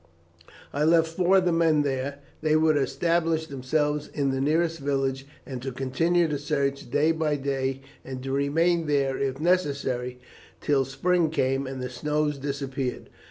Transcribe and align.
I 0.73 0.83
left 0.83 1.09
four 1.09 1.37
of 1.37 1.45
the 1.45 1.51
men 1.51 1.83
there. 1.83 2.21
They 2.41 2.55
were 2.55 2.73
to 2.73 2.79
establish 2.79 3.45
themselves 3.45 4.07
in 4.11 4.31
the 4.31 4.41
nearest 4.41 4.79
village, 4.79 5.27
and 5.45 5.61
to 5.61 5.71
continue 5.71 6.27
the 6.27 6.39
search 6.39 6.89
day 6.89 7.11
by 7.11 7.35
day, 7.35 7.81
and 8.03 8.23
to 8.23 8.31
remain 8.31 8.87
there, 8.87 9.15
if 9.19 9.39
necessary, 9.39 10.19
till 10.59 10.85
the 10.85 10.89
spring 10.89 11.29
came 11.29 11.67
and 11.67 11.83
the 11.83 11.87
snow 11.91 12.31
disappeared. 12.31 13.09